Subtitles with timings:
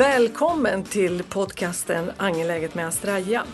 [0.00, 3.44] Välkommen till podcasten Angeläget med Astraja.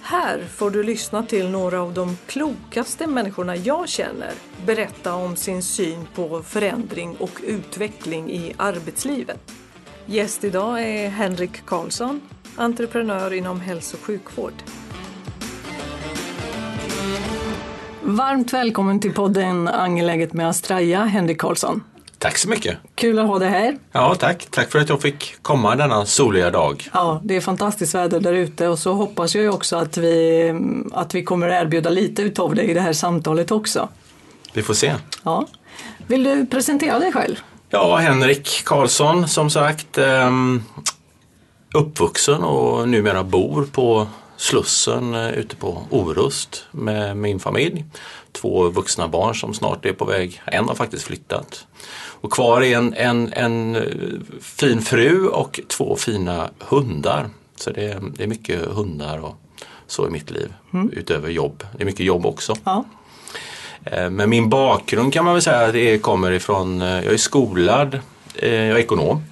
[0.00, 4.32] Här får du lyssna till några av de klokaste människorna jag känner
[4.66, 9.52] berätta om sin syn på förändring och utveckling i arbetslivet.
[10.06, 12.20] Gäst idag är Henrik Karlsson,
[12.56, 14.54] entreprenör inom hälso och sjukvård.
[18.02, 21.82] Varmt välkommen till podden Angeläget med Astraja, Henrik Karlsson.
[22.24, 22.78] Tack så mycket.
[22.94, 23.78] Kul att ha dig här.
[23.92, 24.46] Ja, tack.
[24.50, 26.88] Tack för att jag fick komma denna soliga dag.
[26.92, 30.54] Ja, det är fantastiskt väder där ute och så hoppas jag också att vi,
[30.92, 33.88] att vi kommer att erbjuda lite utav det i det här samtalet också.
[34.52, 34.94] Vi får se.
[35.22, 35.46] Ja.
[36.06, 37.36] Vill du presentera dig själv?
[37.70, 39.98] Ja, Henrik Karlsson som sagt.
[39.98, 40.64] Um,
[41.74, 47.84] uppvuxen och numera bor på Slussen uh, ute på Orust med min familj.
[48.32, 51.66] Två vuxna barn som snart är på väg, en har faktiskt flyttat.
[52.24, 53.76] Och kvar är en, en, en
[54.40, 57.28] fin fru och två fina hundar.
[57.56, 59.36] Så det är, det är mycket hundar och
[59.86, 60.90] så i mitt liv mm.
[60.92, 61.64] utöver jobb.
[61.76, 62.54] Det är mycket jobb också.
[62.64, 62.84] Ja.
[63.84, 68.00] Eh, men min bakgrund kan man väl säga det kommer ifrån, eh, jag är skolad,
[68.34, 69.22] eh, jag är ekonom.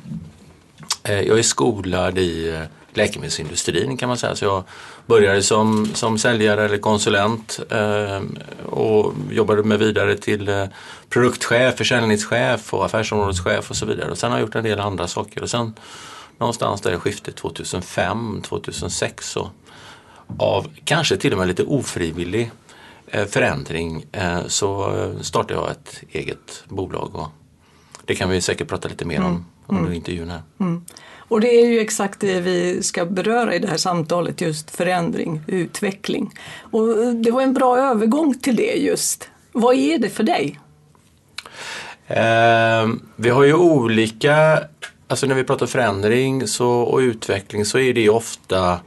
[1.03, 2.61] Jag är skolad i
[2.95, 4.37] läkemedelsindustrin kan man säga.
[4.37, 4.65] Så jag
[5.07, 8.21] började som, som säljare eller konsulent eh,
[8.67, 10.65] och jobbade mig vidare till eh,
[11.09, 14.11] produktchef, försäljningschef och affärsområdeschef och så vidare.
[14.11, 15.75] Och sen har jag gjort en del andra saker och sen
[16.39, 19.51] någonstans där i skiftet 2005, 2006 så
[20.39, 22.51] av kanske till och med lite ofrivillig
[23.07, 27.29] eh, förändring eh, så startade jag ett eget bolag och
[28.05, 29.45] det kan vi säkert prata lite mer om mm.
[29.67, 29.93] under mm.
[29.93, 30.43] intervjun här.
[30.61, 30.85] Mm.
[31.33, 35.41] Och det är ju exakt det vi ska beröra i det här samtalet, just förändring,
[35.47, 36.35] utveckling.
[36.71, 39.29] Och det var en bra övergång till det just.
[39.53, 40.59] Vad är det för dig?
[42.07, 44.59] Eh, vi har ju olika,
[45.09, 48.81] alltså när vi pratar förändring så, och utveckling så är det ofta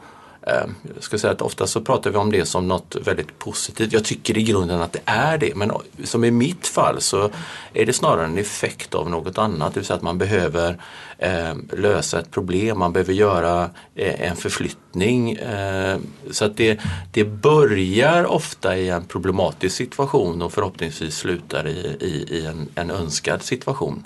[0.47, 3.93] Ehm, jag ska säga att ofta så pratar vi om det som något väldigt positivt.
[3.93, 5.71] Jag tycker i grunden att det är det men
[6.03, 7.29] som i mitt fall så
[7.73, 9.73] är det snarare en effekt av något annat.
[9.73, 10.81] Det vill säga att man behöver
[11.17, 15.37] ehm, lösa ett problem, man behöver göra eh, en förflyttning.
[15.41, 16.01] Ehm,
[16.31, 16.79] så att det,
[17.11, 22.91] det börjar ofta i en problematisk situation och förhoppningsvis slutar i, i, i en, en
[22.91, 24.03] önskad situation.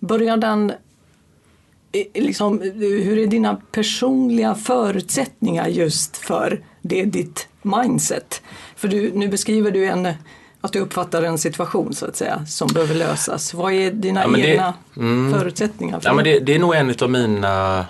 [0.00, 0.72] Börjar den
[2.14, 8.42] liksom, hur är dina personliga förutsättningar just för det ditt mindset?
[8.76, 10.08] För du, nu beskriver du en,
[10.60, 13.54] att du uppfattar en situation så att säga som behöver lösas.
[13.54, 16.00] Vad är dina ja, egna det, mm, förutsättningar?
[16.00, 17.86] För ja, men det, det, är nog en av mina,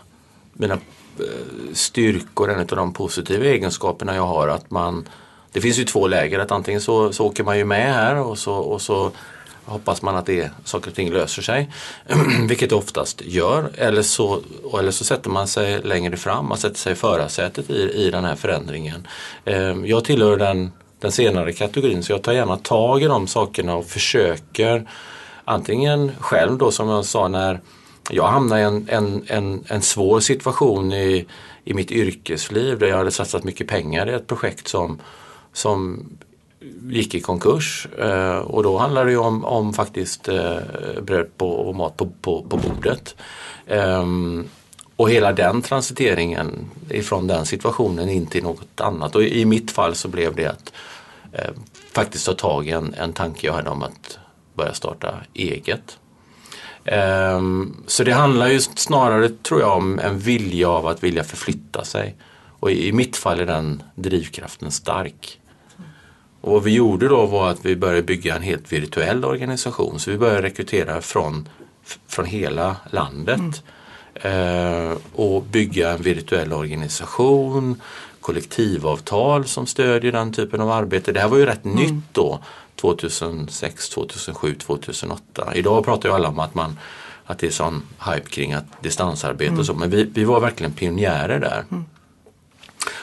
[0.52, 1.20] mina eh,
[1.72, 4.48] styrkor, en av de positiva egenskaperna jag har.
[4.48, 5.08] att man
[5.56, 8.38] det finns ju två läger, att antingen så, så åker man ju med här och
[8.38, 9.10] så, och så
[9.66, 11.70] hoppas man att det, saker och ting löser sig.
[12.48, 13.70] Vilket det oftast gör.
[13.76, 14.40] Eller så,
[14.78, 18.24] eller så sätter man sig längre fram, man sätter sig i förarsätet i, i den
[18.24, 19.06] här förändringen.
[19.44, 23.74] Ehm, jag tillhör den, den senare kategorin så jag tar gärna tag i de sakerna
[23.74, 24.88] och försöker
[25.44, 27.60] antingen själv då som jag sa när
[28.10, 31.26] jag hamnade i en, en, en, en svår situation i,
[31.64, 34.98] i mitt yrkesliv där jag hade satsat mycket pengar i ett projekt som,
[35.52, 36.06] som
[36.90, 40.58] gick i konkurs eh, och då handlade det om, om faktiskt eh,
[41.02, 43.14] bröd på, och mat på, på, på bordet.
[43.66, 44.48] Ehm,
[44.96, 49.14] och hela den transiteringen ifrån den situationen in till något annat.
[49.14, 50.72] Och i mitt fall så blev det att
[51.32, 51.50] eh,
[51.92, 54.18] faktiskt ta tag i en, en tanke jag hade om att
[54.54, 55.98] börja starta eget.
[56.84, 57.40] Eh,
[57.86, 62.14] så det handlar ju snarare, tror jag, om en vilja av att vilja förflytta sig.
[62.60, 65.40] Och i, i mitt fall är den drivkraften stark.
[66.46, 70.00] Och vad vi gjorde då var att vi började bygga en helt virtuell organisation.
[70.00, 71.48] Så vi började rekrytera från,
[72.08, 73.62] från hela landet.
[74.14, 74.90] Mm.
[74.90, 77.80] Eh, och bygga en virtuell organisation,
[78.20, 81.12] kollektivavtal som stödjer den typen av arbete.
[81.12, 81.76] Det här var ju rätt mm.
[81.76, 82.40] nytt då
[82.76, 85.52] 2006, 2007, 2008.
[85.54, 86.78] Idag pratar ju alla om att man
[87.24, 87.82] att det är sån
[88.12, 89.60] hype kring att distansarbete mm.
[89.60, 91.64] och så men vi, vi var verkligen pionjärer där.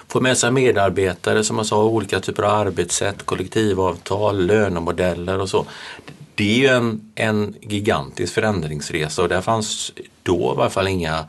[0.08, 5.66] Få med sig medarbetare som jag sa, olika typer av arbetssätt, kollektivavtal, lönemodeller och så.
[6.36, 9.92] Det är ju en, en gigantisk förändringsresa och där fanns
[10.24, 11.26] då i varje fall inga,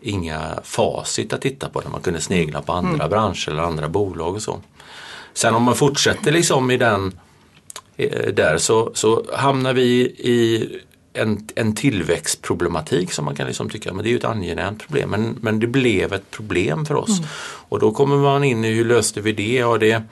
[0.00, 3.10] inga facit att titta på där man kunde snegla på andra mm.
[3.10, 4.60] branscher eller andra bolag och så.
[5.34, 7.18] Sen om man fortsätter liksom i den
[7.96, 10.68] eh, där så, så hamnar vi i
[11.12, 15.10] en, en tillväxtproblematik som man kan liksom tycka men det är ju ett angenämt problem.
[15.10, 17.18] Men, men det blev ett problem för oss.
[17.18, 17.30] Mm.
[17.68, 19.54] Och då kommer man in i hur löste vi det?
[19.54, 20.02] Ja, det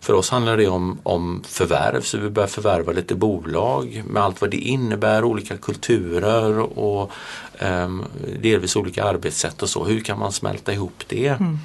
[0.00, 4.40] För oss handlar det om, om förvärv, så vi börjar förvärva lite bolag med allt
[4.40, 7.12] vad det innebär, olika kulturer och
[7.60, 8.04] um,
[8.42, 9.84] delvis olika arbetssätt och så.
[9.84, 11.28] Hur kan man smälta ihop det?
[11.28, 11.58] Mm.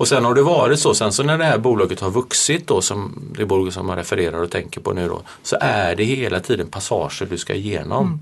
[0.00, 2.80] Och sen har det varit så, sen så när det här bolaget har vuxit då,
[2.80, 6.40] som det bolag som man refererar och tänker på nu då, så är det hela
[6.40, 8.06] tiden passager du ska igenom.
[8.06, 8.20] Mm.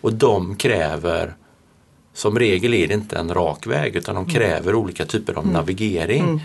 [0.00, 1.36] Och de kräver,
[2.14, 4.34] som regel är det inte en rak väg utan de mm.
[4.34, 4.82] kräver mm.
[4.82, 5.54] olika typer av mm.
[5.54, 6.24] navigering.
[6.24, 6.40] Mm.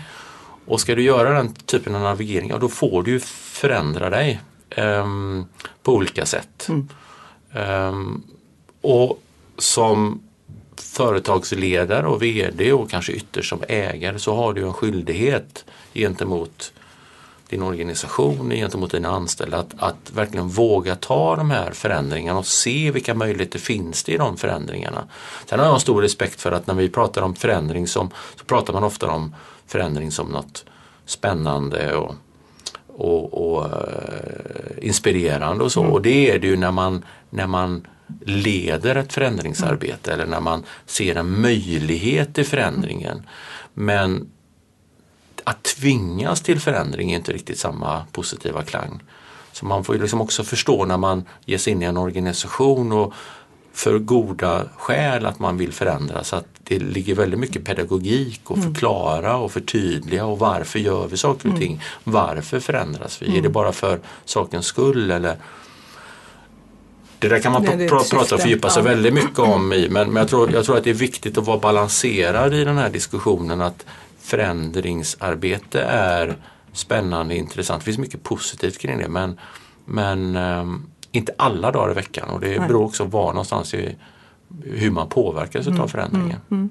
[0.66, 4.40] Och ska du göra den typen av navigering, ja då får du förändra dig
[4.76, 5.46] um,
[5.82, 6.68] på olika sätt.
[7.52, 8.22] Um,
[8.80, 9.22] och
[9.58, 10.20] som
[10.80, 16.72] företagsledare och VD och kanske ytterst som ägare så har du en skyldighet gentemot
[17.48, 22.90] din organisation, gentemot dina anställda att, att verkligen våga ta de här förändringarna och se
[22.90, 25.04] vilka möjligheter finns det i de förändringarna.
[25.46, 28.72] Sen har jag stor respekt för att när vi pratar om förändring som, så pratar
[28.72, 29.34] man ofta om
[29.66, 30.64] förändring som något
[31.06, 32.14] spännande och,
[32.86, 35.80] och, och uh, inspirerande och så.
[35.80, 35.92] Mm.
[35.92, 37.86] Och det är det ju när man, när man
[38.24, 40.20] leder ett förändringsarbete mm.
[40.20, 43.26] eller när man ser en möjlighet i förändringen.
[43.74, 44.30] Men
[45.44, 49.02] att tvingas till förändring är inte riktigt samma positiva klang.
[49.52, 52.92] Så man får ju liksom också förstå när man ger sig in i en organisation
[52.92, 53.12] och
[53.72, 58.56] för goda skäl att man vill förändra så att det ligger väldigt mycket pedagogik och
[58.56, 58.74] mm.
[58.74, 61.60] förklara och förtydliga och varför gör vi saker och mm.
[61.60, 61.82] ting?
[62.04, 63.26] Varför förändras vi?
[63.26, 63.38] Mm.
[63.38, 65.36] Är det bara för sakens skull eller
[67.28, 70.08] det där kan man pr pr prata och fördjupa sig väldigt mycket om i men,
[70.08, 72.90] men jag, tror, jag tror att det är viktigt att vara balanserad i den här
[72.90, 73.86] diskussionen att
[74.20, 76.36] förändringsarbete är
[76.72, 77.80] spännande, intressant.
[77.80, 79.38] Det finns mycket positivt kring det men,
[79.84, 82.68] men um, inte alla dagar i veckan och det Nej.
[82.68, 83.96] beror också var någonstans i
[84.64, 86.30] hur man påverkas mm, av förändringen.
[86.30, 86.70] Mm, mm.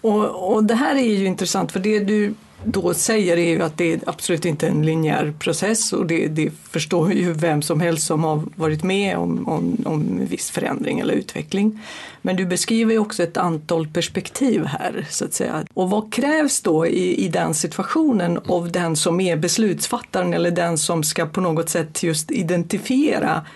[0.00, 2.34] Och, och det här är ju intressant för det du
[2.64, 6.50] då säger är ju att det är absolut inte en linjär process och det, det
[6.70, 11.14] förstår ju vem som helst som har varit med om, om, om viss förändring eller
[11.14, 11.80] utveckling.
[12.22, 15.64] Men du beskriver ju också ett antal perspektiv här så att säga.
[15.74, 20.78] Och vad krävs då i, i den situationen av den som är beslutsfattaren eller den
[20.78, 23.46] som ska på något sätt just identifiera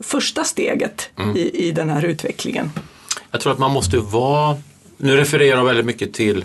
[0.00, 1.36] första steget mm.
[1.36, 2.70] i, i den här utvecklingen?
[3.30, 4.56] Jag tror att man måste vara,
[4.96, 6.44] nu refererar jag väldigt mycket till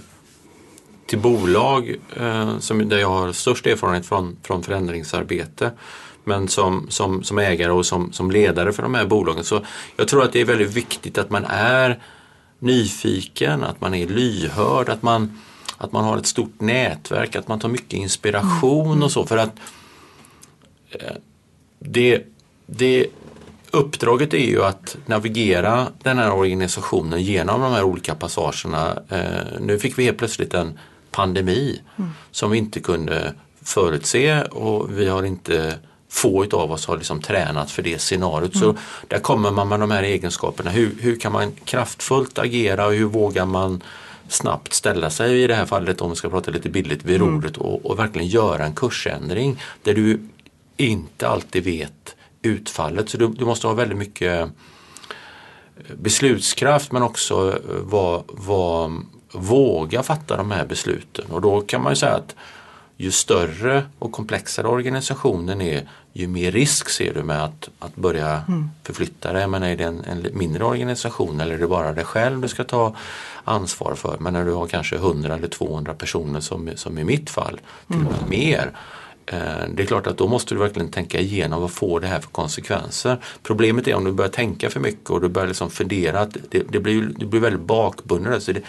[1.05, 5.71] till bolag eh, som, där jag har störst erfarenhet från, från förändringsarbete.
[6.23, 9.43] Men som, som, som ägare och som, som ledare för de här bolagen.
[9.43, 9.65] Så
[9.97, 11.99] jag tror att det är väldigt viktigt att man är
[12.59, 15.39] nyfiken, att man är lyhörd, att man,
[15.77, 19.25] att man har ett stort nätverk, att man tar mycket inspiration och så.
[19.25, 19.55] För att
[20.91, 21.15] eh,
[21.79, 22.23] det,
[22.65, 23.07] det
[23.73, 29.01] Uppdraget är ju att navigera den här organisationen genom de här olika passagerna.
[29.09, 30.79] Eh, nu fick vi helt plötsligt en
[31.11, 32.11] pandemi mm.
[32.31, 35.79] som vi inte kunde förutse och vi har inte
[36.09, 38.55] få av oss har liksom tränat för det scenariot.
[38.55, 38.67] Mm.
[38.67, 40.69] Så där kommer man med de här egenskaperna.
[40.71, 43.83] Hur, hur kan man kraftfullt agera och hur vågar man
[44.27, 47.43] snabbt ställa sig i det här fallet om vi ska prata lite billigt vid mm.
[47.57, 50.19] och, och, verkligen göra en kursändring där du
[50.77, 53.09] inte alltid vet utfallet.
[53.09, 54.49] Så du, du måste ha väldigt mycket
[55.97, 58.91] beslutskraft men också vara var
[59.33, 61.25] våga fatta de här besluten.
[61.31, 62.35] Och då kan man ju säga att
[62.97, 68.43] ju större och komplexare organisationen är ju mer risk ser du med att, att börja
[68.47, 68.69] mm.
[68.83, 69.47] förflytta dig.
[69.47, 72.63] Men är det en, en, mindre organisation eller är det bara dig själv du ska
[72.63, 72.95] ta
[73.43, 74.17] ansvar för.
[74.19, 77.95] Men när du har kanske 100 eller 200 personer som, som i mitt fall, till
[77.95, 78.29] och med mm.
[78.29, 78.71] mer.
[79.25, 82.19] Eh, det är klart att då måste du verkligen tänka igenom vad får det här
[82.19, 83.17] för konsekvenser.
[83.43, 86.63] Problemet är om du börjar tänka för mycket och du börjar liksom fundera att det,
[86.69, 88.41] det blir, det blir väldigt bakbunden.
[88.41, 88.61] Så det,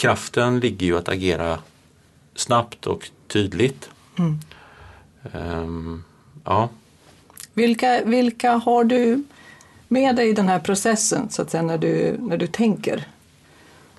[0.00, 1.58] kraften ligger ju att agera
[2.34, 3.88] snabbt och tydligt.
[4.18, 4.38] Mm.
[5.32, 6.04] Um,
[6.44, 6.68] ja.
[7.54, 9.24] vilka, vilka har du
[9.88, 13.08] med dig i den här processen så att säga, när, du, när du tänker?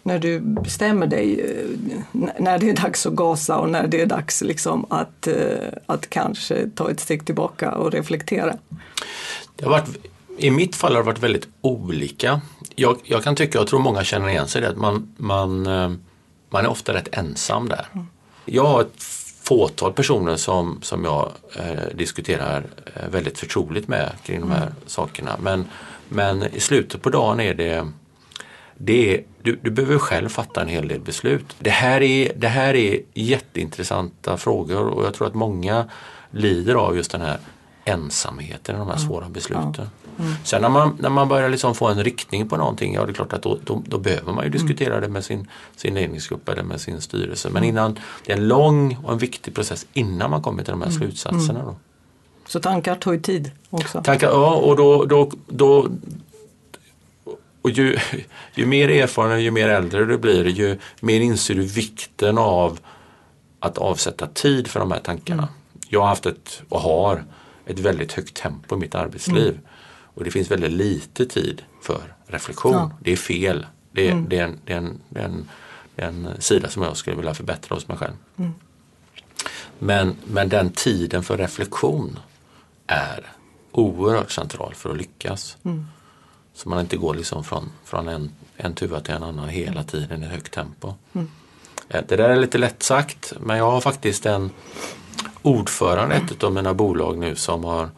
[0.04, 4.06] När du bestämmer dig, eh, när det är dags att gasa och när det är
[4.06, 8.58] dags liksom att, eh, att kanske ta ett steg tillbaka och reflektera?
[9.56, 10.06] Det har varit,
[10.44, 12.42] I mitt fall har det varit väldigt olika
[12.76, 15.66] jag, jag, kan tycka, och tror många känner igen sig i det, att man, man,
[15.66, 15.92] eh,
[16.50, 17.88] man är ofta rätt ensam där.
[17.94, 18.08] Mm.
[18.46, 19.04] Jag har ett
[19.44, 22.64] fåtal personer som, som jag eh, diskuterar
[22.96, 24.50] eh, väldigt förtroligt med kring mm.
[24.50, 24.76] de här mm.
[24.86, 25.38] sakerna.
[25.42, 25.66] Men,
[26.10, 27.88] men i slutet på dagen är det,
[28.78, 31.56] det är, du, du behöver själv fatta en hel del beslut.
[31.60, 35.86] Det här, är, det här är jätteintressanta frågor och jag tror att många
[36.32, 37.38] lider av just den här
[37.86, 39.90] ensamheten i de här svåra besluten.
[40.20, 40.34] Mm.
[40.44, 43.14] Sen när man, när man börjar liksom få en riktning på någonting, ja det är
[43.14, 45.02] klart att då, då, då behöver man ju diskutera mm.
[45.02, 47.50] det med sin, sin ledningsgrupp eller med sin styrelse.
[47.50, 50.82] Men innan, det är en lång och en viktig process innan man kommer till de
[50.82, 51.00] här mm.
[51.00, 51.64] slutsatserna.
[51.64, 51.76] Då.
[52.48, 54.02] Så tankar tar ju tid också?
[54.02, 55.88] Tankar, ja och då, då, då
[57.62, 57.98] och ju,
[58.56, 62.80] ju mer erfaren, ju mer äldre du blir, ju mer inser du vikten av
[63.60, 65.44] att avsätta tid för de här tankarna.
[65.44, 65.54] Mm.
[65.90, 67.24] Jag har haft ett, och har,
[67.66, 69.50] ett väldigt högt tempo i mitt arbetsliv.
[69.50, 69.66] Mm.
[70.14, 72.74] Och det finns väldigt lite tid för reflektion.
[72.74, 72.92] Ja.
[73.02, 73.66] Det är fel.
[73.92, 74.30] Det är, mm.
[74.30, 75.50] det, är en, det, är en, det, är en,
[75.96, 78.14] det är en sida som jag skulle vilja förbättra hos mig själv.
[78.38, 78.52] Mm.
[79.80, 82.20] Men, men den tiden för reflektion
[82.88, 83.32] är
[83.72, 85.58] oerhört central för att lyckas.
[85.64, 85.88] Mm.
[86.54, 90.24] Så man inte går liksom från, från en, en tuva till en annan hela tiden
[90.24, 90.94] i högt tempo.
[91.14, 91.30] Mm.
[91.90, 94.52] Eh, det där är lite lätt sagt men jag har faktiskt en
[95.42, 97.90] ordförande i ett av mina bolag nu som har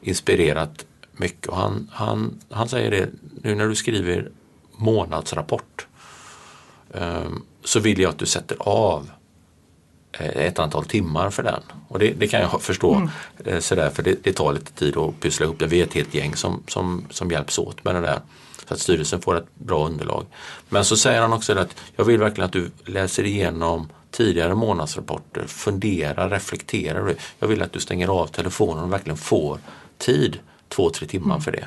[0.00, 1.46] inspirerat mycket.
[1.46, 3.08] Och han, han, han säger det,
[3.42, 4.30] nu när du skriver
[4.76, 5.86] månadsrapport
[6.92, 9.10] um, så vill jag att du sätter av
[10.12, 11.62] eh, ett antal timmar för den.
[11.88, 13.08] Och det, det kan jag förstå mm.
[13.44, 15.66] Eh, sådär, för det, det, tar lite tid att pyssla ihop det.
[15.66, 18.20] Vi är ett helt gäng som, som, som hjälps åt med det där.
[18.68, 20.26] Så att styrelsen får ett bra underlag.
[20.68, 25.44] Men så säger han också att jag vill verkligen att du läser igenom tidigare månadsrapporter,
[25.46, 27.14] funderar, reflekterar.
[27.38, 29.58] Jag vill att du stänger av telefonen och verkligen får
[29.98, 30.38] tid,
[30.68, 31.42] två, tre timmar mm.
[31.42, 31.66] för det.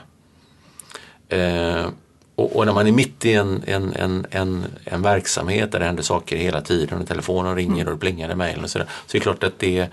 [1.37, 1.89] Eh,
[2.35, 5.85] och, och, när man är mitt i en, en, en, en, en verksamhet där det
[5.85, 7.87] händer saker hela tiden och telefonen ringer mm.
[7.87, 8.87] och det plingar i mejl och sådär.
[8.87, 9.87] Så det är klart att det,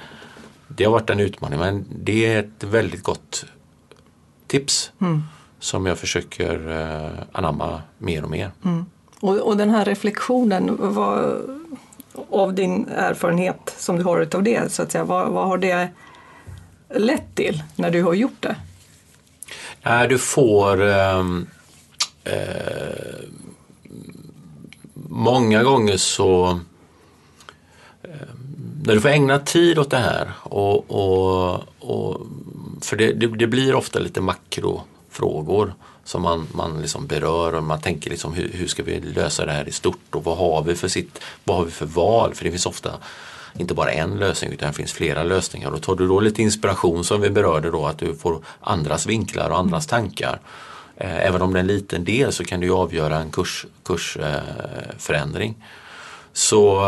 [0.68, 3.44] det har varit en utmaning men det är ett väldigt gott
[4.46, 5.22] tips mm.
[5.58, 8.50] som jag försöker eh, anamma mer och mer.
[8.64, 8.86] Mm.
[9.20, 11.40] Och, och, den här reflektionen, vad,
[12.30, 15.88] av din erfarenhet som du har utav det, så att säga, vad, vad har det
[16.94, 18.56] lett till när du har gjort det?
[19.82, 21.24] Ja, du får eh,
[22.24, 23.22] eh,
[25.08, 26.60] många gånger så
[28.02, 28.28] eh,
[28.84, 32.26] när du får ägna tid åt det här och, och, och
[32.80, 37.64] för det, det, det, blir ofta lite makro frågor som man, man liksom berör och
[37.64, 40.62] man tänker liksom hur, hur ska vi lösa det här i stort och vad har
[40.62, 42.34] vi för sitt, vad har vi för val?
[42.34, 42.90] För det finns ofta
[43.58, 45.70] inte bara en lösning utan det finns flera lösningar.
[45.70, 49.50] Och tar du då lite inspiration som vi berörde då att du får andras vinklar
[49.50, 50.40] och andras tankar.
[50.96, 55.64] Eh, även om det är en liten del så kan du avgöra en kurs, kursförändring.
[56.32, 56.82] så,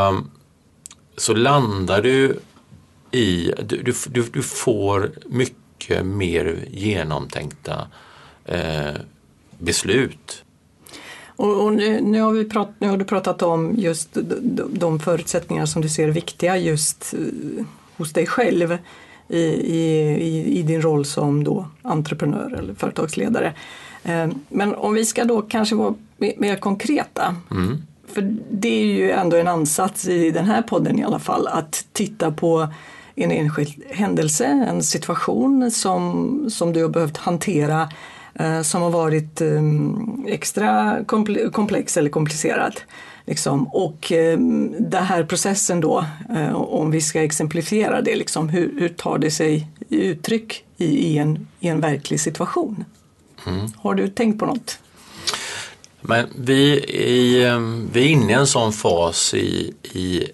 [1.16, 2.40] så landar du
[3.10, 7.88] i, du, du, du får mycket mer genomtänkta
[8.44, 8.94] eh,
[9.58, 10.44] beslut.
[11.36, 15.00] Och, och nu, nu, har vi prat, nu har du pratat om just de, de
[15.00, 17.64] förutsättningar som du ser viktiga just uh,
[17.96, 18.78] hos dig själv
[19.28, 23.54] i, i, i, din roll som då entreprenör eller företagsledare.
[24.08, 27.36] Uh, men om vi ska då kanske vara mer konkreta.
[27.50, 27.82] Mm.
[28.06, 31.86] För det är ju ändå en ansats i den här podden i alla fall att
[31.92, 32.68] titta på
[33.14, 38.23] en enskild händelse, en situation som, som du har behövt hantera Eh,
[38.62, 40.98] som har varit ehm, extra
[41.52, 42.80] komplex eller komplicerad.
[43.26, 43.66] Liksom.
[43.66, 48.88] Och ehm, den här processen då, eh, om vi ska exemplifiera det, liksom, hur, hur
[48.88, 52.84] tar det sig uttryck i, i, en, i en verklig situation?
[53.46, 53.66] Mm.
[53.76, 54.78] Har du tänkt på något?
[56.00, 60.24] Men vi, i, ehm, vi är inne i en sån fas i, i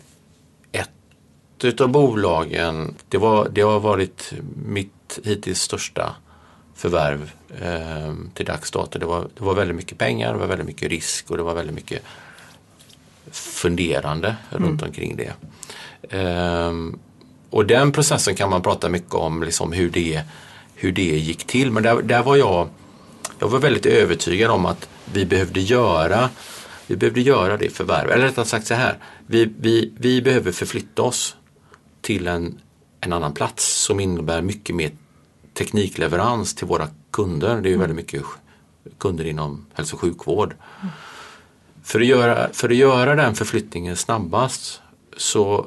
[0.72, 2.94] ett utav bolagen.
[3.08, 4.32] Det, var, det har varit
[4.66, 6.14] mitt hittills största
[6.80, 7.30] förvärv
[7.62, 8.98] eh, till dags dato.
[8.98, 11.54] Det var, det var väldigt mycket pengar, det var väldigt mycket risk och det var
[11.54, 12.02] väldigt mycket
[13.32, 14.64] funderande mm.
[14.64, 15.32] runt omkring det.
[16.16, 16.72] Eh,
[17.50, 20.22] och den processen kan man prata mycket om, liksom hur, det,
[20.74, 21.70] hur det gick till.
[21.70, 22.68] Men där, där var jag,
[23.38, 26.30] jag var väldigt övertygad om att vi behövde göra
[26.86, 28.98] vi behövde göra det förvärv, eller rättare sagt så här.
[29.26, 31.36] Vi, vi, vi behöver förflytta oss
[32.00, 32.60] till en,
[33.00, 34.90] en annan plats som innebär mycket mer
[35.60, 37.48] teknikleverans till våra kunder.
[37.48, 37.80] Det är ju mm.
[37.80, 38.24] väldigt mycket
[38.98, 40.54] kunder inom hälso och sjukvård.
[40.80, 40.92] Mm.
[41.82, 44.80] För, att göra, för att göra den förflyttningen snabbast
[45.16, 45.66] så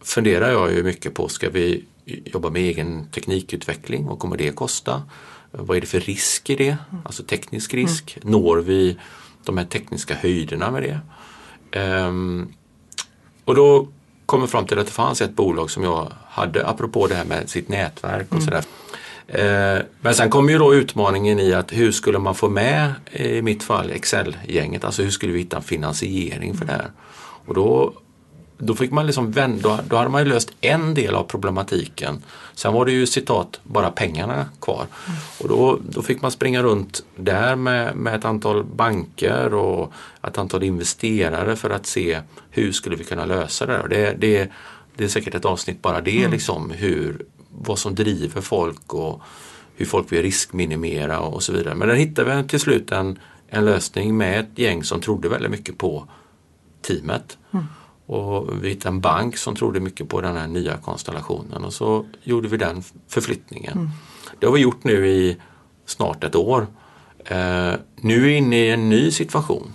[0.00, 4.06] funderar jag ju mycket på, ska vi jobba med egen teknikutveckling?
[4.06, 5.02] Vad kommer det kosta?
[5.50, 6.76] Vad är det för risk i det?
[6.90, 7.02] Mm.
[7.04, 8.18] Alltså teknisk risk.
[8.22, 8.32] Mm.
[8.32, 8.98] Når vi
[9.44, 11.00] de här tekniska höjderna med det?
[11.80, 12.52] Um,
[13.44, 13.88] och då
[14.26, 17.24] kom jag fram till att det fanns ett bolag som jag hade, apropå det här
[17.24, 18.44] med sitt nätverk och mm.
[18.44, 18.64] sådär.
[19.28, 23.42] Eh, men sen kommer ju då utmaningen i att hur skulle man få med, i
[23.42, 26.90] mitt fall, Excel-gänget, alltså hur skulle vi hitta en finansiering för det här?
[27.46, 27.92] Och då
[28.58, 32.22] då fick man liksom vända, då hade man ju löst en del av problematiken.
[32.54, 34.86] Sen var det ju citat bara pengarna kvar.
[35.06, 35.18] Mm.
[35.40, 39.92] Och då, då fick man springa runt där med, med ett antal banker och
[40.26, 42.20] ett antal investerare för att se
[42.50, 43.86] hur skulle vi kunna lösa det.
[43.90, 44.50] Det, det,
[44.96, 46.30] det är säkert ett avsnitt bara det, mm.
[46.30, 47.24] liksom, hur,
[47.60, 49.22] vad som driver folk och
[49.74, 51.74] hur folk vill riskminimera och så vidare.
[51.74, 55.50] Men där hittade vi till slut en, en lösning med ett gäng som trodde väldigt
[55.50, 56.08] mycket på
[56.82, 57.38] teamet.
[57.50, 57.66] Mm.
[58.06, 62.06] Och vi hittade en bank som trodde mycket på den här nya konstellationen och så
[62.22, 63.72] gjorde vi den förflyttningen.
[63.72, 63.90] Mm.
[64.38, 65.36] Det har vi gjort nu i
[65.86, 66.66] snart ett år.
[67.24, 69.72] Eh, nu är vi inne i en ny situation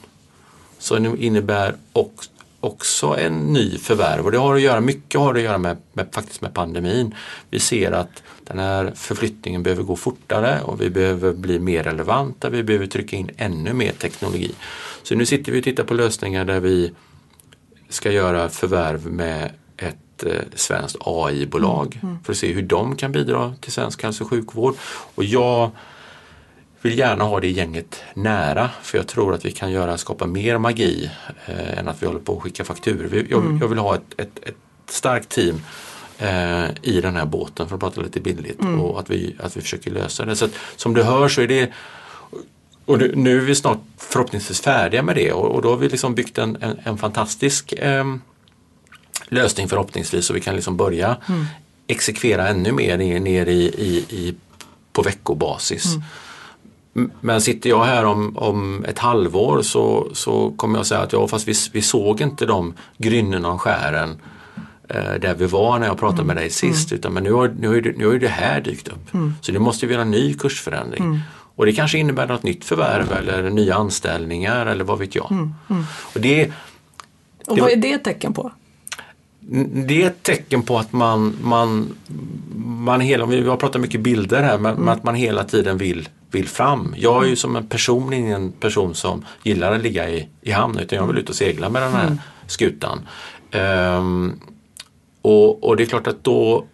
[0.78, 2.30] som innebär också
[2.64, 6.08] också en ny förvärv och det har att göra, mycket har att göra med, med,
[6.12, 7.16] faktiskt med pandemin.
[7.50, 12.50] Vi ser att den här förflyttningen behöver gå fortare och vi behöver bli mer relevanta,
[12.50, 14.52] vi behöver trycka in ännu mer teknologi.
[15.04, 16.92] Så nu sitter vi och tittar på lösningar där vi
[17.90, 22.18] ska göra förvärv med ett eh, svenskt AI-bolag mm.
[22.24, 24.76] för att se hur de kan bidra till svensk hälso och sjukvård.
[25.16, 25.72] Och jag
[26.84, 30.58] vill gärna ha det gänget nära för jag tror att vi kan göra, skapa mer
[30.58, 31.12] magi
[31.46, 33.26] eh, än att vi håller på att skicka fakturor.
[33.30, 33.58] Jag, mm.
[33.62, 34.56] jag vill ha ett, ett, ett
[34.90, 35.62] starkt team
[36.18, 38.82] eh, i den här båten för att prata lite billigt mm.
[38.82, 40.36] och att vi, att vi försöker lösa det.
[40.36, 41.72] Så att, som du hör så är det
[42.86, 46.16] och nu är vi snart förhoppningsvis färdiga med det och, och då har vi liksom
[46.16, 48.16] byggt en, en, en fantastisk eh,
[49.28, 51.46] lösning förhoppningsvis så vi kan liksom börja mm.
[51.88, 54.36] exekvera ännu mer ner, ner i, i, i,
[54.94, 55.86] på veckobasis.
[55.86, 56.04] Mm.
[57.22, 61.28] Men sitter jag här om, om ett halvår så, så kommer jag säga att ja,
[61.28, 64.22] fast vi, vi såg inte de grynnorna och skären
[64.90, 66.28] eh, där vi var när jag pratade mm.
[66.28, 66.92] med dig sist.
[66.92, 67.00] Mm.
[67.00, 69.14] Utan, men nu har, nu, har det, nu har det här dykt upp.
[69.14, 69.34] Mm.
[69.42, 71.04] Så nu måste vi göra en ny kursförändring.
[71.04, 71.20] Mm.
[71.56, 75.32] Och det kanske innebär något nytt förvärv eller nya anställningar eller vad vet jag.
[75.32, 75.54] Mm.
[75.70, 75.84] Mm.
[76.14, 76.52] Och, det,
[77.48, 78.52] och vad är det ett tecken på?
[79.74, 81.94] Det är ett tecken på att man, man,
[82.56, 86.48] man hela, vi har pratat mycket bilder här, men, att man hela tiden vill vill
[86.48, 86.96] fram.
[86.98, 90.80] Jag är ju som en person ingen person som gillar att ligga i, i hamn
[90.80, 92.20] utan jag vill ut och segla med den här mm.
[92.48, 93.08] skutan.
[93.52, 94.40] Um,
[95.22, 96.66] och, och, det är klart att då,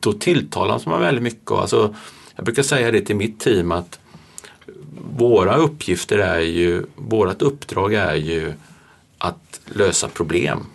[0.00, 1.50] då tilltalas man väldigt mycket.
[1.50, 1.94] Alltså,
[2.36, 3.98] jag brukar säga det till mitt team att
[5.16, 8.52] våra uppgifter är ju, vårat uppdrag är ju
[9.18, 10.66] att lösa problem.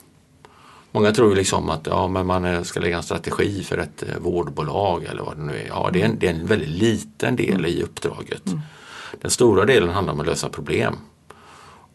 [0.92, 5.04] Många tror liksom att ja, men man ska lägga en strategi för ett eh, vårdbolag
[5.04, 5.68] eller vad det nu är.
[5.68, 8.48] Ja, det är en, det är en väldigt liten del i uppdraget.
[8.48, 8.60] Mm.
[9.22, 10.96] Den stora delen handlar om att lösa problem.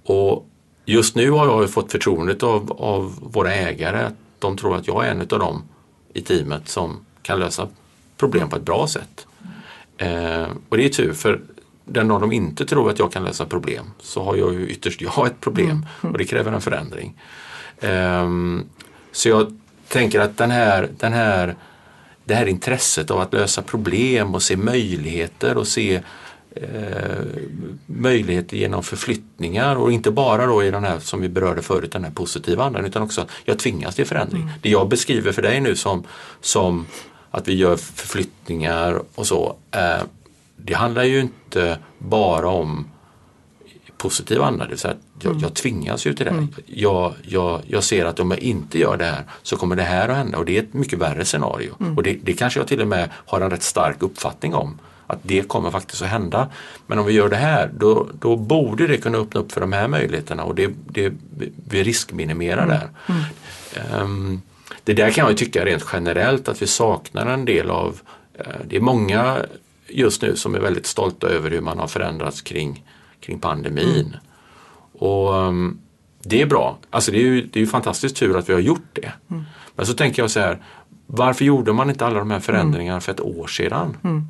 [0.04, 0.48] Och
[0.85, 4.11] just nu har jag fått förtroendet av, av våra ägare.
[4.38, 5.62] De tror att jag är en av dem
[6.12, 7.68] i teamet som kan lösa
[8.16, 9.26] problem på ett bra sätt.
[9.96, 11.40] Eh, och det är tur för
[11.85, 15.00] den dag de inte tror att jag kan lösa problem så har jag ju ytterst
[15.00, 15.87] jag ett problem mm.
[16.02, 16.12] Mm.
[16.12, 17.20] och det kräver en förändring.
[17.80, 18.64] Um,
[19.14, 21.57] så jag tänker att den här, den här,
[22.24, 26.00] det här intresset av att lösa problem och se möjligheter och se
[26.50, 27.20] eh,
[27.87, 32.05] möjligheter genom förflyttningar och inte bara då i den här som vi berörde förut, den
[32.05, 34.42] här positiva andan utan också att jag tvingas till förändring.
[34.42, 34.55] Mm.
[34.62, 36.05] Det jag beskriver för dig nu som,
[36.40, 36.87] som
[37.31, 40.03] att vi gör förflyttningar och så, eh,
[40.57, 42.90] det handlar ju inte bara om
[43.96, 44.64] positiv anda.
[44.64, 45.42] Det vill säga jag, mm.
[45.42, 46.31] jag tvingas ju till det.
[46.31, 46.48] Mm.
[46.66, 50.09] Jag, jag, jag ser att om jag inte gör det här så kommer det här
[50.09, 51.74] att hända och det är ett mycket värre scenario.
[51.81, 51.96] Mm.
[51.96, 54.79] Och det, det kanske jag till och med har en rätt stark uppfattning om.
[55.07, 56.48] Att det kommer faktiskt att hända.
[56.87, 59.72] Men om vi gör det här då, då borde det kunna öppna upp för de
[59.72, 61.12] här möjligheterna och det, det,
[61.68, 62.88] vi riskminimerar där.
[64.00, 64.42] Um,
[64.85, 68.00] det där kan jag tycka rent generellt att vi saknar en del av
[68.40, 69.38] uh, Det är många
[69.88, 72.83] just nu som är väldigt stolta över hur man har förändrats kring
[73.20, 74.16] kring pandemin.
[74.94, 75.11] Mm.
[75.11, 75.78] Och um,
[76.22, 76.78] det är bra.
[76.90, 79.12] Alltså det är ju, det är ju fantastiskt tur att vi har gjort det.
[79.30, 79.44] Mm.
[79.76, 80.62] Men så tänker jag så här,
[81.07, 83.96] varför gjorde man inte alla de här förändringarna för ett år sedan?
[84.04, 84.28] Mm.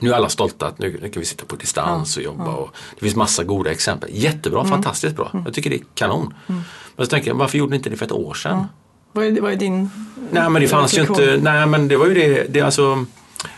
[0.00, 2.44] Nu är alla stolta att nu, nu kan vi sitta på distans ja, och jobba.
[2.44, 2.56] Ja.
[2.56, 4.10] Och det finns massa goda exempel.
[4.12, 4.70] Jättebra, mm.
[4.70, 5.30] fantastiskt bra.
[5.44, 6.34] Jag tycker det är kanon.
[6.46, 6.60] Mm.
[6.96, 8.56] Men så tänker jag, varför gjorde ni inte det för ett år sedan?
[8.56, 8.66] Ja.
[9.12, 9.90] Vad, är, vad är din
[10.30, 13.04] Nej men det fanns ju inte, nej men det var ju det, det alltså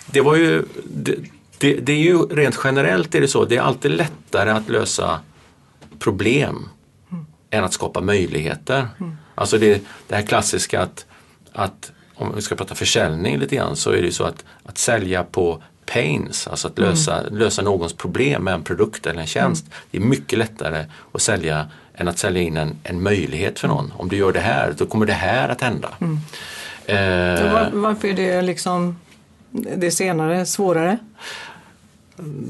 [0.07, 1.17] det var ju, det,
[1.59, 5.21] det, det, är ju rent generellt är det så, det är alltid lättare att lösa
[6.05, 6.69] problem
[7.12, 7.27] mm.
[7.51, 8.88] än att skapa möjligheter.
[9.01, 9.17] Mm.
[9.35, 11.07] Alltså det, det här klassiska att,
[11.53, 15.25] att om vi ska prata försäljning lite grann så är det så att, att sälja
[15.25, 17.38] på pains, alltså att lösa, mm.
[17.38, 19.67] lösa någons problem med en produkt eller en tjänst.
[19.67, 19.79] Mm.
[19.90, 23.93] Det är mycket lättare att sälja än att sälja in en, en möjlighet för någon.
[23.97, 25.90] Om du gör det här, då kommer det här att hända.
[26.01, 26.19] Mm.
[26.87, 28.99] Eh, var, varför är det liksom
[29.51, 30.99] det senare svårare?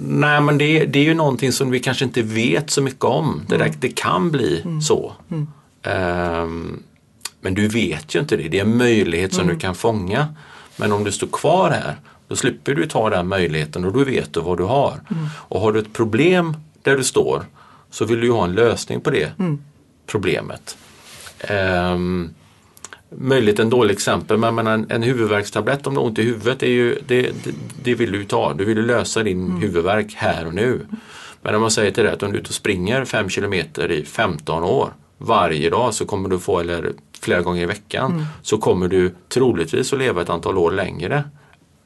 [0.06, 3.42] Nej men det, det, är ju någonting som vi kanske inte vet så mycket om.
[3.48, 3.76] Det, där, mm.
[3.80, 4.80] det kan bli mm.
[4.80, 5.12] så.
[5.30, 5.48] Mm.
[6.42, 6.82] Um,
[7.40, 8.48] Men du vet ju inte det.
[8.48, 10.34] Det är en möjlighet som du kan fånga.
[10.76, 11.96] Men om du står kvar här,
[12.28, 15.00] då slipper du ta den möjligheten och då vet du vad du har.
[15.32, 17.46] Och har du ett problem där du står
[17.90, 19.32] så vill du ju ha en lösning på det
[20.06, 20.76] problemet.
[21.50, 22.34] Um,
[23.18, 26.62] möjligt en dålig exempel, men menar, en, en huvudvärkstablett om du har ont i huvudet,
[26.62, 28.54] är ju, det, det, det vill du ta.
[28.54, 29.60] Du vill lösa din mm.
[29.60, 30.80] huvudvärk här och nu.
[31.42, 33.90] Men om man säger till dig att om du är ute och springer 5 kilometer
[33.90, 38.24] i 15 år varje dag så kommer du få, eller flera gånger i veckan, mm.
[38.42, 41.24] så kommer du troligtvis att leva ett antal år längre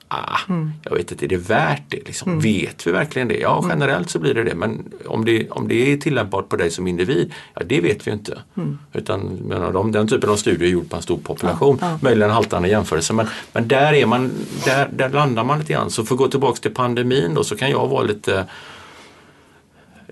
[0.08, 0.72] ah, mm.
[0.82, 2.06] jag vet inte, är det värt det?
[2.06, 2.28] Liksom?
[2.32, 2.42] Mm.
[2.42, 3.38] Vet vi verkligen det?
[3.38, 3.70] Ja, mm.
[3.70, 4.54] generellt så blir det det.
[4.54, 8.10] Men om det, om det är tillämpbart på dig som individ, ja det vet vi
[8.10, 8.38] inte.
[8.56, 8.78] Mm.
[8.92, 11.78] Utan menar, de, den typen av studier är gjord på en stor population.
[11.80, 11.98] Ja, ja.
[12.02, 13.12] Möjligen haltande jämförelse.
[13.12, 14.30] Men, men där, är man,
[14.64, 15.90] där, där landar man lite grann.
[15.90, 18.46] Så för att gå tillbaka till pandemin då så kan jag vara lite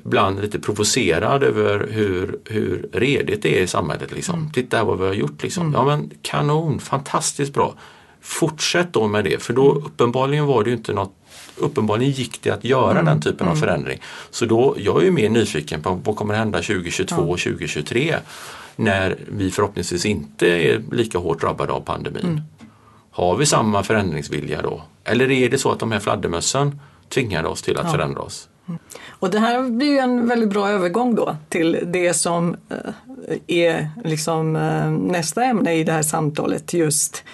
[0.07, 4.13] ibland lite provocerad över hur, hur redigt det är i samhället.
[4.13, 4.39] Liksom.
[4.39, 4.51] Mm.
[4.51, 5.43] Titta här vad vi har gjort.
[5.43, 5.63] Liksom.
[5.63, 5.75] Mm.
[5.75, 7.75] Ja men kanon, fantastiskt bra.
[8.27, 9.85] Fortsätt då med det för då mm.
[9.85, 11.12] uppenbarligen var det inte något
[11.59, 13.05] Uppenbarligen gick det att göra mm.
[13.05, 13.61] den typen av mm.
[13.61, 14.01] förändring.
[14.31, 18.17] Så då, jag är ju mer nyfiken på vad kommer hända 2022 och 2023
[18.77, 22.25] när vi förhoppningsvis inte är lika hårt drabbade av pandemin.
[22.25, 22.41] Mm.
[23.11, 24.83] Har vi samma förändringsvilja då?
[25.05, 27.93] Eller är det så att de här fladdermössen tvingade oss till att ja.
[27.93, 28.49] förändra oss?
[29.09, 32.77] Och det här blir ju en väldigt bra övergång då till det som eh,
[33.47, 37.25] är liksom eh, nästa ämne i det här samtalet just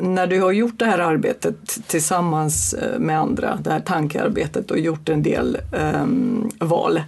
[0.00, 4.78] när du har gjort det här arbetet tillsammans eh, med andra, det här tankearbetet och
[4.78, 5.58] gjort en del
[6.02, 7.00] um, val.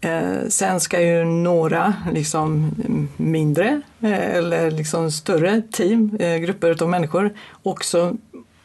[0.00, 2.70] Eh, sen ska ju några liksom
[3.16, 8.16] mindre eh, eller liksom större team, eh, grupper av människor också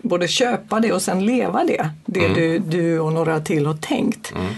[0.02, 2.34] både köpa det och sen leva det, det mm.
[2.34, 4.32] du, du och några till har tänkt.
[4.32, 4.54] Mm.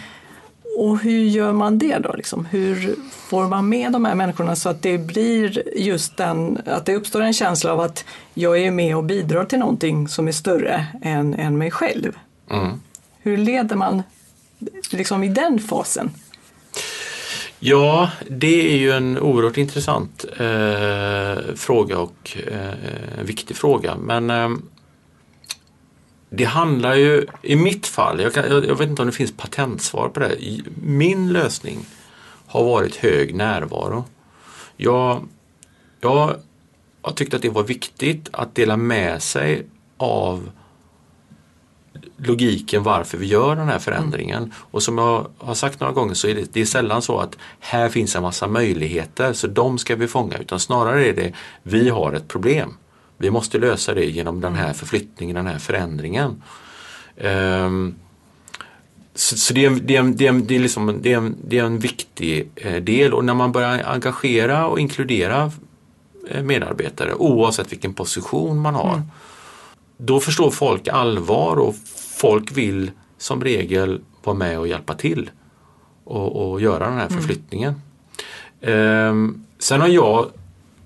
[0.78, 2.14] Och hur gör man det då?
[2.14, 2.46] Liksom?
[2.46, 6.96] Hur får man med de här människorna så att det blir just den, att det
[6.96, 10.86] uppstår en känsla av att jag är med och bidrar till någonting som är större
[11.02, 12.18] än, än mig själv.
[12.50, 12.82] Mm.
[13.20, 14.04] Hur leder man
[14.92, 16.12] liksom i den fasen?
[17.60, 23.96] Ja, det är ju en oerhört intressant eh, fråga och eh, viktig fråga.
[23.96, 24.50] Men eh,
[26.36, 29.38] det handlar ju, i mitt fall, jag, kan, jag, jag, vet inte om det finns
[29.38, 30.38] patentsvar på det.
[30.82, 31.86] Min lösning
[32.48, 34.06] har varit hög närvaro.
[34.78, 35.28] Jag,
[36.02, 36.36] jag
[37.02, 39.66] har tyckt att det var viktigt att dela med sig
[39.98, 40.50] av
[42.18, 44.44] logiken varför vi gör den här förändringen.
[44.44, 44.52] Mm.
[44.56, 47.38] Och som jag har sagt några gånger så är det, det är sällan så att
[47.60, 51.90] här finns en massa möjligheter så de ska vi fånga utan snarare är det vi
[51.90, 52.78] har ett problem.
[53.24, 56.44] Vi måste lösa det genom den här förflyttningen, den här förändringen.
[57.18, 57.96] Um,
[59.16, 61.64] så, så det, är, det, är, det, är, det, är liksom, det, är, det är
[61.64, 65.52] en viktig eh, del och när man börjar engagera och inkludera
[66.30, 68.94] eh, medarbetare oavsett vilken position man har.
[68.94, 69.08] Mm.
[69.98, 71.76] Då förstår folk allvar och
[72.18, 75.30] folk vill som regel vara med och hjälpa till
[76.04, 77.20] och, och göra den här mm.
[77.20, 77.82] förflyttningen.
[78.62, 79.10] Mm.
[79.10, 80.26] Um, sen har jag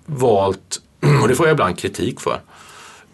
[0.06, 0.82] valt
[1.22, 2.42] Och det får jag ibland kritik för.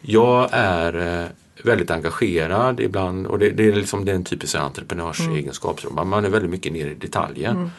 [0.02, 1.28] Jag är eh,
[1.64, 5.84] väldigt engagerad ibland och det, det är liksom den typiska entreprenörsegenskap.
[5.84, 6.10] Mm.
[6.10, 7.52] Man är väldigt mycket nere i detaljer.
[7.52, 7.70] Mm.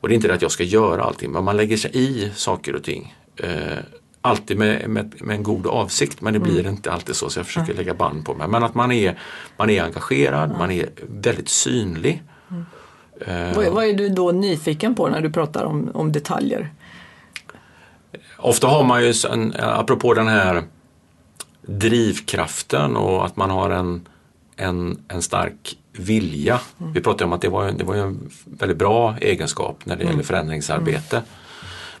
[0.00, 2.30] Och det är inte det att jag ska göra allting men man lägger sig i
[2.34, 3.16] saker och ting.
[3.36, 3.78] Eh,
[4.20, 6.72] alltid med, med, med, en god avsikt men det blir mm.
[6.72, 8.48] inte alltid så så jag försöker lägga band på mig.
[8.48, 9.18] Men att man är,
[9.56, 12.22] man är engagerad, man är väldigt synlig.
[12.50, 12.64] Mm.
[13.28, 16.70] Uh, vad, vad, är du då nyfiken på när du pratar om, om detaljer?
[18.38, 20.62] Ofta har man ju, en, apropå den här
[21.62, 24.08] drivkraften och att man har en,
[24.56, 26.60] en, en stark vilja.
[26.80, 26.92] Mm.
[26.92, 30.12] Vi pratade om att det var, det var en väldigt bra egenskap när det mm.
[30.12, 31.16] gäller förändringsarbete.
[31.16, 31.28] Mm.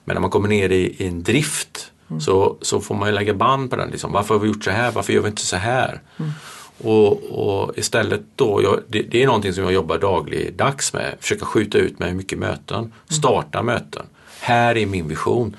[0.04, 2.20] Men när man kommer ner i, i en drift mm.
[2.20, 3.90] så, så får man ju lägga band på den.
[3.90, 4.12] Liksom.
[4.12, 4.92] Varför har vi gjort så här?
[4.92, 6.00] Varför gör vi inte så här?
[6.16, 6.30] Mm.
[6.78, 11.46] Och, och, istället då, jag, det, det, är någonting som jag jobbar dagligdags med, försöka
[11.46, 12.92] skjuta ut med mycket möten, mm.
[13.08, 14.06] starta möten.
[14.40, 15.56] Här är min vision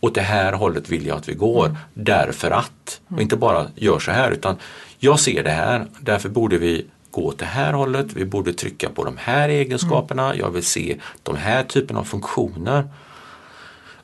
[0.00, 1.78] åt det här hållet vill jag att vi går mm.
[1.94, 3.00] därför att.
[3.08, 4.56] Och inte bara gör så här utan
[4.98, 8.90] jag ser det här, därför borde vi gå åt det här hållet, vi borde trycka
[8.90, 10.38] på de här egenskaperna, mm.
[10.38, 12.88] jag vill se de här typen av funktioner.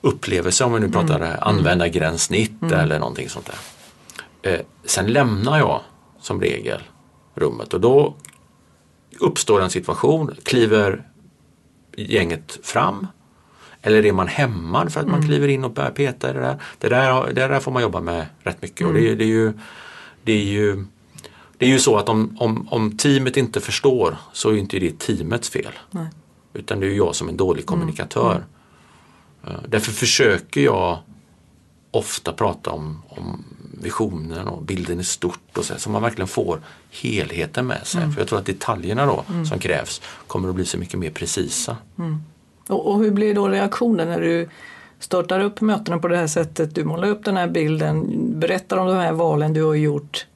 [0.01, 1.39] Upplevelse om vi nu pratar mm.
[1.41, 2.81] användargränssnitt mm.
[2.81, 4.53] eller någonting sånt där.
[4.53, 5.81] Eh, sen lämnar jag
[6.21, 6.83] som regel
[7.35, 8.15] rummet och då
[9.21, 11.09] uppstår en situation, kliver
[11.97, 13.07] gänget fram
[13.83, 15.29] eller är man hämmad för att man mm.
[15.29, 16.59] kliver in och börjar peta i det där?
[16.79, 18.95] Det där, det där får man jobba med rätt mycket mm.
[18.95, 19.53] och det, det, är ju,
[20.25, 20.85] det, är ju,
[21.59, 24.99] det är ju så att om, om, om teamet inte förstår så är inte det
[24.99, 25.73] teamets fel.
[25.91, 26.07] Nej.
[26.53, 27.67] Utan det är jag som en dålig mm.
[27.67, 28.45] kommunikatör.
[29.47, 29.61] Mm.
[29.69, 30.99] Därför försöker jag
[31.91, 33.45] ofta prata om, om
[33.81, 36.61] visionen och bilden i stort och så, så man verkligen får
[36.91, 38.13] helheten med sig.
[38.13, 41.77] För jag tror att detaljerna då som krävs kommer att bli så mycket mer precisa.
[42.69, 44.49] Och, och hur blir då reaktionen när du
[44.99, 46.75] startar upp mötena på det här sättet?
[46.75, 48.05] Du målar upp den här bilden,
[48.41, 50.27] berättar om de här valen du har gjort.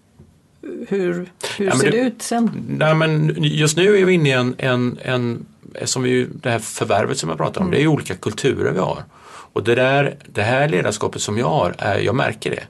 [0.89, 2.51] Hur, hur Ja, ser det- det ut sen?
[2.69, 5.47] Nej, men just nu är vi inne i en, en, en
[5.85, 9.05] som vi, det här förvärvet som jag pratar om, det är olika kulturer vi har.
[9.53, 12.63] Och det, där, det här ledarskapet som jag har, är, jag märker det.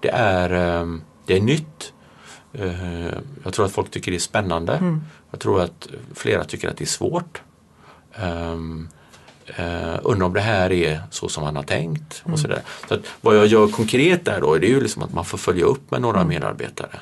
[0.00, 1.92] Det är, ehm, det är nytt.
[2.52, 3.06] Eh,
[3.44, 5.00] Jag tror att folk tycker det är spännande.
[5.30, 7.42] Jag tror att flera tycker att det är svårt.
[9.58, 12.22] Um, uh, undrar om det här är så som man har tänkt.
[12.24, 12.62] Och sådär.
[12.88, 15.38] Så att vad jag gör konkret där då, det är ju liksom att man får
[15.38, 17.00] följa upp med några medarbetare.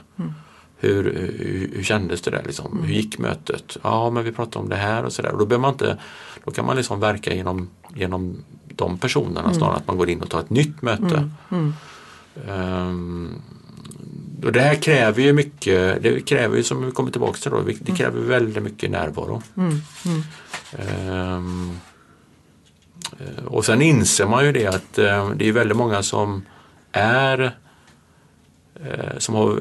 [0.83, 2.43] Hur, hur, hur kändes det där?
[2.47, 2.83] Liksom?
[2.85, 3.77] Hur gick mötet?
[3.83, 5.33] Ja, men vi pratade om det här och sådär.
[5.33, 5.99] Och Då, behöver man inte,
[6.45, 10.21] då kan man liksom verka genom, genom de personerna snarare än att man går in
[10.21, 11.31] och tar ett nytt möte.
[12.49, 13.43] Ehm,
[14.45, 17.63] och det här kräver ju mycket, det kräver ju som vi kommer tillbaka till då,
[17.81, 19.43] det kräver väldigt mycket närvaro.
[20.73, 21.41] Eh,
[23.47, 26.43] och sen inser man ju det att eh, det är väldigt många som
[26.93, 27.57] är
[28.75, 29.61] eh, som har,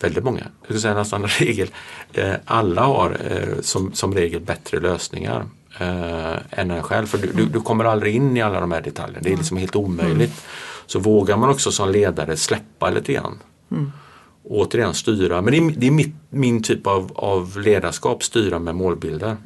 [0.00, 1.68] väldigt många, jag skulle säga nästan regel,
[2.12, 5.46] eh, alla har eh, som, som regel bättre lösningar
[5.80, 7.06] eh, än en själv.
[7.06, 9.56] För du, du, du kommer aldrig in i alla de här detaljerna, det är liksom
[9.56, 10.44] helt omöjligt.
[10.86, 13.38] Så vågar man också som ledare släppa lite grann.
[14.48, 18.58] Och återigen styra, men det är, det är mitt, min typ av, av ledarskap, styra
[18.58, 19.36] med målbilder.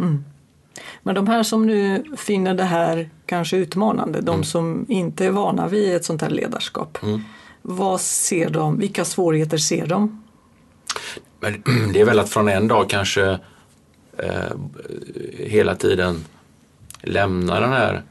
[1.02, 5.68] Men de här som nu finner det här kanske utmanande, de som inte är vana
[5.68, 6.98] vid ett sånt här ledarskap.
[7.62, 8.78] Vad ser de?
[8.78, 10.22] Vilka svårigheter ser de?
[11.40, 13.38] Men det är väl att från en dag kanske
[14.18, 14.52] eh,
[15.38, 16.24] hela tiden
[17.02, 18.02] lämna den här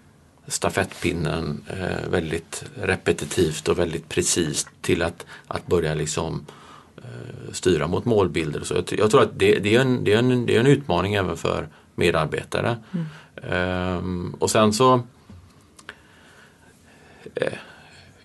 [0.48, 6.46] stafettpinnen eh, väldigt repetitivt och väldigt precis till att, att börja liksom
[6.98, 8.62] eh, styra mot målbilder.
[8.64, 10.68] Så jag, jag tror att det, det, är en, det, är en, det är en
[10.68, 11.68] utmaning även för
[12.00, 12.78] medarbetare.
[13.44, 15.02] Ehm, och sen så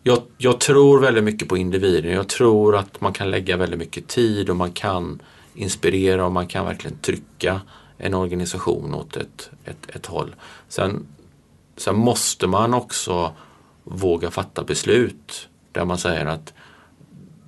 [0.02, 2.12] jag, jag tror väldigt mycket på individen.
[2.12, 5.22] Jag tror att man kan lägga väldigt mycket tid och man kan
[5.54, 7.60] inspirera och man kan verkligen trycka
[7.98, 10.34] en organisation åt ett, ett, ett håll.
[10.68, 11.06] Sen,
[11.76, 13.32] sen måste man också
[13.84, 16.52] våga fatta beslut där man säger att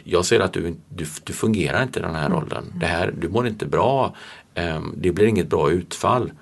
[0.05, 2.73] jag ser att du, du, du fungerar inte i den här rollen.
[2.75, 4.15] Det här, du mår inte bra.
[4.57, 6.33] Ehm, det blir inget bra utfall.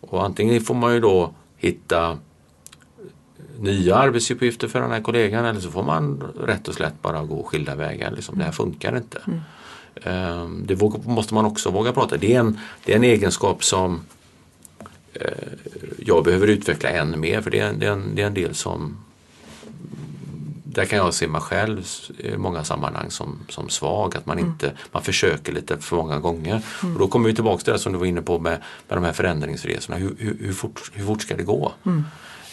[0.00, 2.18] Och antingen får man ju då hitta
[3.58, 7.42] nya arbetsuppgifter för den här kollegan eller så får man rätt och slätt bara gå
[7.42, 8.10] skilda vägar.
[8.10, 8.38] Liksom.
[8.38, 9.20] Det här funkar inte.
[10.02, 12.16] Ehm, Det måste man också våga prata.
[12.16, 14.00] Det är en, det är en egenskap som
[15.12, 15.30] eh,
[15.98, 18.34] jag behöver utveckla än mer för det är, en- det, är en, det är en
[18.34, 18.96] del som
[20.76, 21.86] där kan jag se mig själv
[22.18, 26.62] i många sammanhang som, som svag, att man inte man försöker lite för många gånger.
[26.94, 29.04] Och då kommer vi tillbaka till det som du var inne på med, med de
[29.04, 29.96] här förändringsresorna.
[29.98, 31.72] Hur, hur, hur, fort, hur fort ska det gå?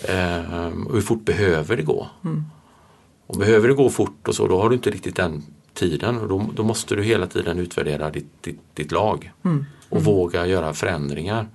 [0.07, 2.07] Ehm, och hur fort behöver det gå?
[3.27, 6.27] Och behöver det gå fort och så, då har du inte riktigt den tiden och
[6.27, 9.31] då, då måste du hela tiden utvärdera ditt, ditt, ditt lag
[9.89, 11.47] och våga göra förändringar.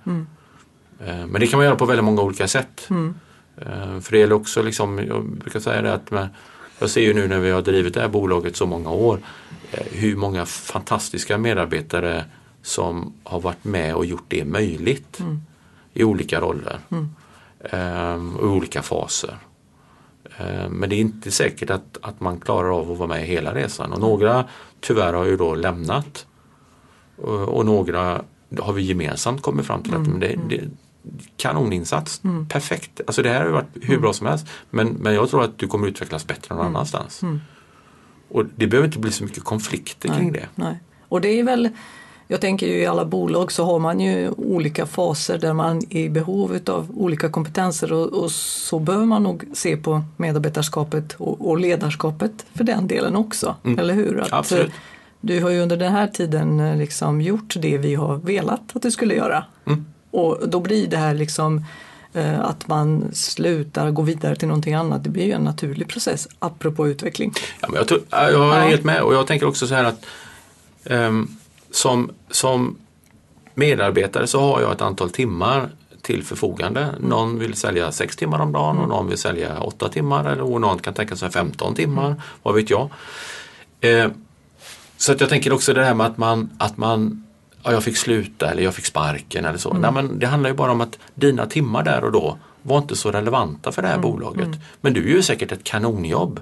[1.05, 2.87] Eh, Men det kan man göra på väldigt många olika sätt.
[3.57, 6.29] Eh, För det gäller också, liksom, jag brukar säga det att med,
[6.79, 9.19] jag ser ju nu när vi har drivit det här bolaget så många år
[9.71, 12.25] eh, hur många fantastiska medarbetare
[12.61, 15.19] som har varit med och gjort det möjligt
[15.93, 16.79] i olika roller
[17.59, 19.37] eh, och i olika faser.
[20.37, 23.53] Eh, Men det är inte säkert att, att man klarar av att vara med hela
[23.55, 23.93] resan.
[23.93, 24.45] Och några
[24.79, 26.25] tyvärr har ju då lämnat.
[27.15, 28.21] Och, och några
[28.59, 30.61] har vi gemensamt kommit fram till att men det, det
[31.37, 33.01] kanoninsats, perfekt.
[33.07, 35.57] Alltså det här har ju varit hur bra som helst men, men jag tror att
[35.57, 37.21] du kommer utvecklas bättre någon annanstans.
[38.29, 40.45] Och det behöver inte bli så mycket konflikter kring det.
[40.55, 40.79] Nej.
[41.07, 41.69] Och det är väl,
[42.27, 45.99] jag tänker ju i alla bolag så har man ju olika faser där man är
[45.99, 51.49] i behov av olika kompetenser och, och så behöver man nog se på medarbetarskapet och,
[51.49, 53.55] och ledarskapet för den delen också.
[53.77, 54.19] Eller hur?
[54.21, 54.67] Att, Absolut.
[54.67, 54.73] eh,
[55.21, 58.81] Du har ju under den här tiden eh, liksom gjort det vi har velat att
[58.81, 59.43] du skulle göra.
[60.11, 61.65] Och då blir det här liksom
[62.13, 65.03] eh, att man slutar gå vidare till någonting annat.
[65.03, 67.33] Det blir ju en naturlig process apropå utveckling.
[67.61, 69.83] Ja, men jag, tror, ja, jag är helt med och jag tänker också så här
[69.83, 70.05] att
[70.85, 71.27] ehm,
[71.71, 72.75] som, som
[73.53, 75.69] medarbetare så har jag ett antal timmar
[76.01, 76.87] till förfogande.
[76.99, 80.61] Någon vill sälja sex timmar om dagen och någon vill sälja åtta timmar eller och
[80.61, 82.21] någon kan tänka sig 15 timmar.
[82.43, 82.89] Vad vet jag.
[83.81, 84.07] Eh,
[84.97, 87.23] så att jag tänker också det här med att man, att man
[87.63, 89.73] ja, jag fick sluta eller jag fick sparken eller så.
[89.73, 92.95] Nej, men det handlar ju bara om att dina timmar där och då var inte
[92.95, 94.47] så relevanta för det här bolaget.
[94.81, 96.39] Men du gör säkert ett kanonjobb.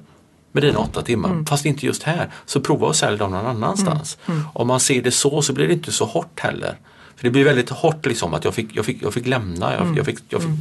[0.51, 2.29] med dina åtta timmar, fast inte just här.
[2.45, 4.17] Så prova att sälja dem någon annanstans.
[4.53, 6.75] Om man ser det så så blir det inte så hårt heller.
[7.15, 9.97] För det blir väldigt hårt liksom att jag fick, jag fick, jag fick lämna, jag,
[9.97, 10.51] jag fick, jag fick,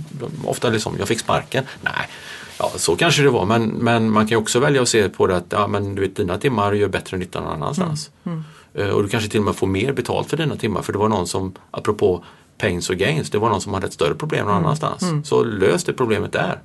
[0.45, 1.64] ofta liksom, jag fick sparken.
[1.83, 2.09] Nej,
[2.59, 5.27] ja, så kanske det var men, men man kan ju också välja att se på
[5.27, 8.11] det att ja, men, du vet, dina timmar gör bättre nytta någon annanstans.
[8.25, 8.33] Eh,
[8.94, 11.08] Och du kanske till och med får mer betalt för dina timmar för det var
[11.08, 12.24] någon som, apropå
[12.58, 15.04] pains och gains, det var någon som hade ett större problem någon annanstans.
[15.24, 16.60] Så lös det problemet där.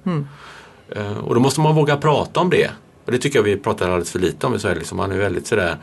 [0.90, 2.72] Eh, Och då måste man våga prata om det.
[3.06, 4.76] Och det tycker jag vi pratar alldeles för lite om i Sverige.
[4.76, 5.78] Liksom man är väldigt sådär,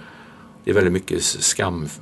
[0.64, 1.96] det är väldigt mycket skamfyllt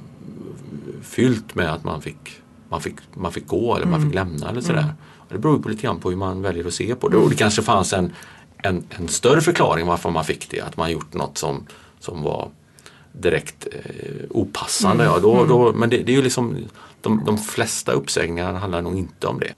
[1.54, 4.94] med att man fick, man fick, man fick gå eller man fick lämna eller sådär.
[5.18, 7.16] Och det beror på lite grann på hur man väljer att se på det.
[7.16, 8.12] Och det kanske fanns en,
[8.58, 10.60] en, en större förklaring varför man fick det.
[10.60, 11.66] Att man gjort något som,
[12.00, 12.48] som var
[13.18, 15.04] direkt eh, opassande.
[15.04, 16.56] Ja, då, då, men det, det är ju liksom
[17.00, 19.52] de, de flesta uppsägningar handlar nog inte om det.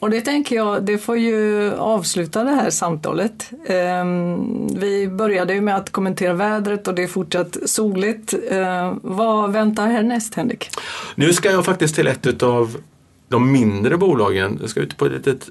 [0.00, 3.50] Och det tänker jag, det får ju avsluta det här samtalet.
[3.66, 8.34] Ehm, vi började ju med att kommentera vädret och det är fortsatt soligt.
[8.50, 10.70] Ehm, vad väntar härnäst Henrik?
[11.14, 12.76] Nu ska jag faktiskt till ett av
[13.28, 14.58] de mindre bolagen.
[14.60, 15.48] Jag ska ut på ett litet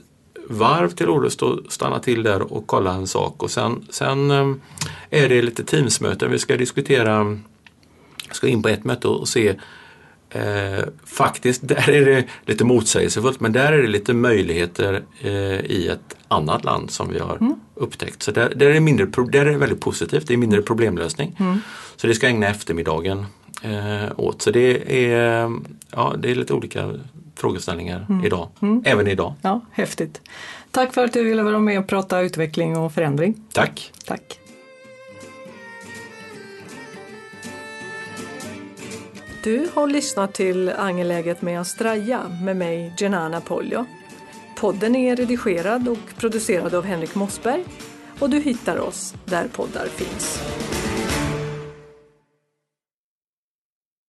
[0.49, 3.43] varv till Orust och stanna till där och kolla en sak.
[3.43, 4.55] Och sen, sen eh,
[5.10, 6.31] är det lite teamsmöten.
[6.31, 7.38] Vi ska diskutera,
[8.31, 9.55] ska in på ett möte och se
[10.36, 15.88] Eh, faktiskt, där är det lite motsägelsefullt men där är det lite möjligheter eh, i
[15.91, 18.23] ett annat land som vi har upptäckt.
[18.23, 21.38] Så där, där, är mindre, där är det väldigt positivt, det är mindre problemlösning.
[21.95, 23.25] Så det ska jag ägna eftermiddagen
[23.62, 24.41] eh, åt.
[24.41, 25.51] Så det är,
[25.91, 26.93] ja, det är lite olika
[27.35, 28.49] frågeställningar idag,
[28.83, 29.33] även idag.
[29.41, 30.21] Ja, häftigt.
[30.71, 33.43] Tack för att du ville vara med och prata utveckling och förändring.
[33.53, 33.91] Tack!
[34.05, 34.39] Tack.
[39.43, 43.85] Du har lyssnat till Angeläget med Astraja med mig Genana Poljo.
[44.55, 47.63] Podden är redigerad och producerad av Henrik Mossberg
[48.19, 50.39] och du hittar oss där poddar finns.